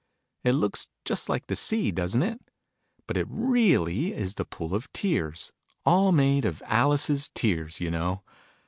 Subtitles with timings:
[0.43, 2.41] It looks just like the sea, doesn't it?
[3.05, 5.53] But it really is the Pool of Tears
[5.85, 8.23] all made of Alice's tears, you know